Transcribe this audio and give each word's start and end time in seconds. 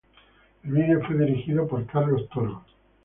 El 0.63 0.71
video 0.71 1.05
fue 1.05 1.15
dirigido 1.15 1.67
por 1.67 1.85
Carlos 1.85 2.27
Toro. 2.33 2.65